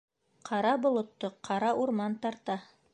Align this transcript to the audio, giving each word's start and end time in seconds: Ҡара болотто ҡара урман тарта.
Ҡара 0.49 0.71
болотто 0.87 1.31
ҡара 1.51 1.71
урман 1.85 2.19
тарта. 2.27 2.59